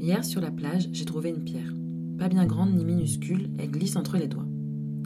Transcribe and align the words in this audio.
Hier, 0.00 0.24
sur 0.24 0.40
la 0.40 0.50
plage, 0.50 0.88
j'ai 0.92 1.04
trouvé 1.04 1.28
une 1.28 1.44
pierre. 1.44 1.74
Pas 2.18 2.30
bien 2.30 2.46
grande 2.46 2.74
ni 2.74 2.86
minuscule, 2.86 3.50
elle 3.58 3.70
glisse 3.70 3.96
entre 3.96 4.16
les 4.16 4.28
doigts. 4.28 4.46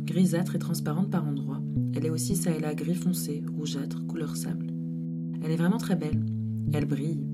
Grisâtre 0.04 0.54
et 0.54 0.60
transparente 0.60 1.10
par 1.10 1.26
endroits, 1.26 1.60
elle 1.94 2.06
est 2.06 2.10
aussi 2.10 2.36
ça 2.36 2.52
et 2.52 2.60
là 2.60 2.76
gris 2.76 2.94
foncé, 2.94 3.42
rougeâtre, 3.56 4.06
couleur 4.06 4.36
sable. 4.36 4.68
Elle 5.42 5.50
est 5.50 5.56
vraiment 5.56 5.78
très 5.78 5.96
belle. 5.96 6.24
Elle 6.72 6.84
brille. 6.84 7.26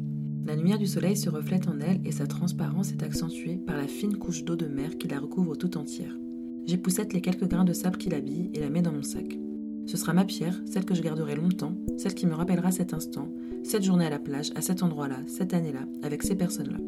La 0.47 0.57
lumière 0.57 0.79
du 0.79 0.87
soleil 0.87 1.19
se 1.19 1.29
reflète 1.29 1.69
en 1.69 1.79
elle 1.81 2.01
et 2.07 2.13
sa 2.13 2.27
transparence 2.27 2.93
est 2.93 3.03
accentuée 3.03 3.57
par 3.59 3.77
la 3.77 3.87
fine 3.87 4.17
couche 4.17 4.43
d'eau 4.43 4.57
de 4.57 4.67
mer 4.67 4.97
qui 4.97 5.09
la 5.09 5.21
recouvre 5.21 5.55
tout 5.55 5.77
entière. 5.77 6.17
J'époussette 6.65 7.13
les 7.13 7.21
quelques 7.21 7.49
grains 7.49 7.65
de 7.65 7.75
sable 7.75 7.99
qui 7.99 8.09
l'habillent 8.09 8.51
et 8.55 8.61
la 8.61 8.71
mets 8.71 8.81
dans 8.81 8.93
mon 8.93 9.03
sac. 9.03 9.39
Ce 9.85 9.99
sera 9.99 10.15
ma 10.15 10.25
pierre, 10.25 10.59
celle 10.65 10.87
que 10.87 10.95
je 10.95 11.03
garderai 11.03 11.37
longtemps, 11.37 11.77
celle 11.99 12.15
qui 12.15 12.27
me 12.27 12.35
rappellera 12.35 12.71
cet 12.71 12.95
instant, 12.95 13.29
cette 13.65 13.85
journée 13.85 14.07
à 14.07 14.11
la 14.11 14.19
plage, 14.19 14.51
à 14.55 14.63
cet 14.63 14.83
endroit-là, 14.83 15.19
cette 15.27 15.53
année-là, 15.53 15.85
avec 16.03 16.23
ces 16.23 16.37
personnes-là. 16.37 16.79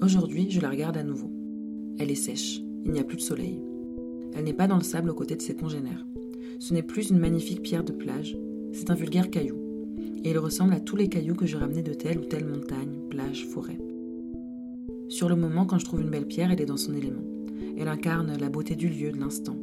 Aujourd'hui, 0.00 0.46
je 0.48 0.60
la 0.60 0.70
regarde 0.70 0.96
à 0.96 1.02
nouveau. 1.02 1.30
Elle 1.98 2.12
est 2.12 2.14
sèche, 2.14 2.62
il 2.84 2.92
n'y 2.92 3.00
a 3.00 3.04
plus 3.04 3.16
de 3.16 3.22
soleil. 3.22 3.58
Elle 4.34 4.44
n'est 4.44 4.52
pas 4.52 4.68
dans 4.68 4.76
le 4.76 4.84
sable 4.84 5.10
aux 5.10 5.14
côtés 5.14 5.34
de 5.34 5.42
ses 5.42 5.56
congénères. 5.56 6.06
Ce 6.60 6.72
n'est 6.72 6.84
plus 6.84 7.10
une 7.10 7.18
magnifique 7.18 7.62
pierre 7.62 7.82
de 7.82 7.92
plage, 7.92 8.38
c'est 8.72 8.90
un 8.90 8.94
vulgaire 8.94 9.28
caillou. 9.28 9.56
Et 10.22 10.30
il 10.30 10.38
ressemble 10.38 10.74
à 10.74 10.80
tous 10.80 10.94
les 10.94 11.08
cailloux 11.08 11.34
que 11.34 11.46
je 11.46 11.56
ramenais 11.56 11.82
de 11.82 11.94
telle 11.94 12.18
ou 12.18 12.24
telle 12.24 12.46
montagne, 12.46 13.00
plage, 13.10 13.46
forêt. 13.46 13.78
Sur 15.08 15.28
le 15.28 15.34
moment, 15.34 15.66
quand 15.66 15.78
je 15.78 15.84
trouve 15.84 16.02
une 16.02 16.10
belle 16.10 16.28
pierre, 16.28 16.52
elle 16.52 16.60
est 16.60 16.66
dans 16.66 16.76
son 16.76 16.94
élément. 16.94 17.24
Elle 17.76 17.88
incarne 17.88 18.36
la 18.38 18.48
beauté 18.50 18.76
du 18.76 18.88
lieu, 18.88 19.10
de 19.10 19.18
l'instant. 19.18 19.56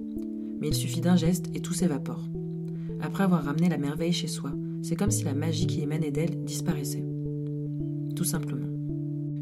Mais 0.59 0.67
il 0.67 0.73
suffit 0.73 1.02
d'un 1.02 1.16
geste 1.16 1.45
et 1.53 1.61
tout 1.61 1.73
s'évapore. 1.73 2.27
Après 2.99 3.23
avoir 3.23 3.45
ramené 3.45 3.70
la 3.70 3.77
merveille 3.77 4.13
chez 4.13 4.27
soi, 4.27 4.52
c'est 4.81 4.97
comme 4.97 5.11
si 5.11 5.23
la 5.23 5.33
magie 5.33 5.67
qui 5.67 5.81
émanait 5.81 6.11
d'elle 6.11 6.44
disparaissait. 6.44 7.05
Tout 8.16 8.25
simplement. 8.25 8.74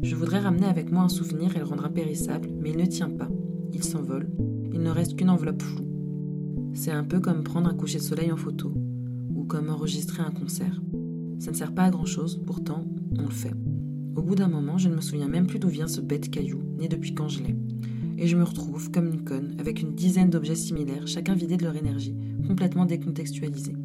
Je 0.04 0.16
voudrais 0.16 0.40
ramener 0.40 0.66
avec 0.66 0.92
moi 0.92 1.04
un 1.04 1.08
souvenir 1.08 1.56
et 1.56 1.60
le 1.60 1.64
rendre 1.64 1.86
impérissable, 1.86 2.50
mais 2.60 2.72
il 2.72 2.76
ne 2.76 2.84
tient 2.84 3.08
pas. 3.08 3.30
Il 3.72 3.82
s'envole. 3.82 4.28
Il 4.70 4.82
ne 4.82 4.90
reste 4.90 5.16
qu'une 5.16 5.30
enveloppe 5.30 5.62
floue. 5.62 5.86
C'est 6.74 6.90
un 6.90 7.04
peu 7.04 7.20
comme 7.20 7.42
prendre 7.42 7.70
un 7.70 7.74
coucher 7.74 7.96
de 7.96 8.02
soleil 8.02 8.30
en 8.30 8.36
photo, 8.36 8.70
ou 9.34 9.44
comme 9.44 9.70
enregistrer 9.70 10.22
un 10.22 10.30
concert. 10.30 10.82
Ça 11.38 11.52
ne 11.52 11.56
sert 11.56 11.74
pas 11.74 11.84
à 11.84 11.90
grand 11.90 12.04
chose, 12.04 12.38
pourtant, 12.44 12.84
on 13.18 13.22
le 13.22 13.30
fait. 13.30 13.54
Au 14.14 14.20
bout 14.20 14.34
d'un 14.34 14.48
moment, 14.48 14.76
je 14.76 14.90
ne 14.90 14.96
me 14.96 15.00
souviens 15.00 15.26
même 15.26 15.46
plus 15.46 15.58
d'où 15.58 15.68
vient 15.68 15.88
ce 15.88 16.02
bête 16.02 16.28
caillou, 16.28 16.60
ni 16.78 16.86
depuis 16.86 17.14
quand 17.14 17.28
je 17.28 17.42
l'ai. 17.42 17.56
Et 18.18 18.26
je 18.26 18.36
me 18.36 18.44
retrouve, 18.44 18.90
comme 18.90 19.06
une 19.06 19.24
conne, 19.24 19.56
avec 19.58 19.80
une 19.80 19.94
dizaine 19.94 20.28
d'objets 20.28 20.54
similaires, 20.54 21.06
chacun 21.06 21.34
vidé 21.34 21.56
de 21.56 21.64
leur 21.64 21.76
énergie, 21.76 22.14
complètement 22.46 22.84
décontextualisés. 22.84 23.76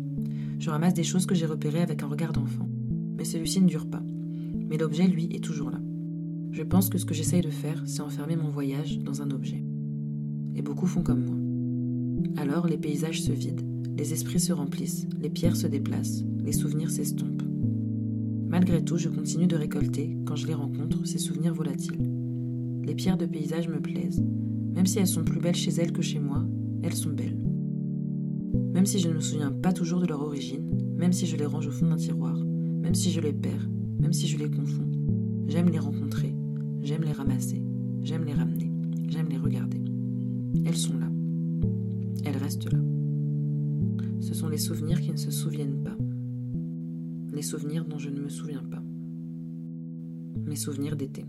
Je 0.60 0.70
ramasse 0.70 0.96
des 0.96 1.04
choses 1.04 1.26
que 1.26 1.36
j'ai 1.36 1.46
repérées 1.46 1.82
avec 1.82 2.04
un 2.04 2.08
regard 2.08 2.34
d'enfant. 2.34 2.68
Mais 3.18 3.24
celui-ci 3.24 3.62
ne 3.62 3.68
dure 3.68 3.90
pas. 3.90 4.04
Mais 4.70 4.78
l'objet, 4.78 5.08
lui, 5.08 5.30
est 5.34 5.42
toujours 5.42 5.72
là. 5.72 5.80
Je 6.52 6.64
pense 6.64 6.90
que 6.90 6.98
ce 6.98 7.06
que 7.06 7.14
j'essaye 7.14 7.42
de 7.42 7.50
faire, 7.50 7.84
c'est 7.86 8.02
enfermer 8.02 8.36
mon 8.36 8.50
voyage 8.50 9.00
dans 9.00 9.22
un 9.22 9.32
objet. 9.32 9.64
Et 10.56 10.62
beaucoup 10.62 10.88
font 10.88 11.04
comme 11.04 11.26
moi. 11.26 11.36
Alors 12.38 12.68
les 12.68 12.78
paysages 12.78 13.22
se 13.22 13.32
vident, 13.32 13.64
les 13.98 14.14
esprits 14.14 14.40
se 14.40 14.54
remplissent, 14.54 15.08
les 15.22 15.30
pierres 15.30 15.56
se 15.56 15.68
déplacent, 15.68 16.24
les 16.44 16.52
souvenirs 16.52 16.92
s'estompent. 16.92 17.44
Malgré 18.48 18.84
tout, 18.84 18.98
je 18.98 19.10
continue 19.10 19.48
de 19.48 19.56
récolter, 19.56 20.18
quand 20.26 20.36
je 20.36 20.48
les 20.48 20.56
rencontre, 20.56 21.06
ces 21.06 21.20
souvenirs 21.20 21.54
volatiles. 21.54 22.10
Les 22.84 22.96
pierres 22.96 23.18
de 23.18 23.28
paysage 23.28 23.68
me 23.68 23.80
plaisent. 23.80 24.24
Même 24.74 24.88
si 24.88 24.98
elles 25.00 25.08
sont 25.08 25.24
plus 25.24 25.40
belles 25.40 25.56
chez 25.56 25.72
elles 25.72 25.92
que 25.92 26.02
chez 26.02 26.20
moi, 26.20 26.44
elles 26.82 26.96
sont 26.96 27.12
belles. 27.12 27.38
Même 28.74 28.86
si 28.86 29.00
je 29.00 29.10
ne 29.10 29.14
me 29.16 29.20
souviens 29.20 29.52
pas 29.52 29.74
toujours 29.74 30.00
de 30.00 30.08
leur 30.08 30.22
origine, 30.22 30.96
même 30.96 31.14
si 31.14 31.28
je 31.28 31.36
les 31.36 31.46
range 31.46 31.68
au 31.68 31.72
fond 31.72 31.88
d'un 31.88 31.98
tiroir, 31.98 32.38
même 32.82 32.96
si 32.96 33.12
je 33.12 33.22
les 33.22 33.34
perds, 33.34 33.70
même 34.00 34.14
si 34.14 34.28
je 34.28 34.38
les 34.38 34.50
confonds, 34.50 34.90
j'aime 35.48 35.70
les 35.70 35.80
rencontrer, 35.80 36.34
J'aime 36.82 37.04
les 37.04 37.12
ramasser, 37.12 37.62
j'aime 38.04 38.24
les 38.26 38.34
ramener, 38.34 38.72
j'aime 39.08 39.30
les 39.30 39.38
regarder. 39.38 39.82
Elles 40.66 40.78
sont 40.78 40.98
là. 40.98 41.10
Elles 42.26 42.38
restent 42.38 42.72
là. 42.72 42.80
Ce 44.22 44.34
sont 44.34 44.50
les 44.50 44.58
souvenirs 44.58 45.02
qui 45.02 45.12
ne 45.12 45.18
se 45.18 45.32
souviennent 45.32 45.84
pas. 45.84 45.98
Les 47.34 47.42
souvenirs 47.42 47.86
dont 47.86 48.00
je 48.00 48.10
ne 48.10 48.22
me 48.22 48.30
souviens 48.30 48.64
pas. 48.64 48.82
Mes 50.46 50.56
souvenirs 50.56 50.96
d'été. 50.96 51.26